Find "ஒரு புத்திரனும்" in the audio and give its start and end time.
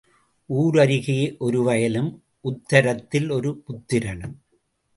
3.31-4.35